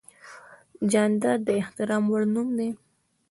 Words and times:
جانداد 0.91 1.39
د 1.47 1.49
احترام 1.61 2.03
وړ 2.11 2.23
نوم 2.33 2.47
دی. 2.57 2.69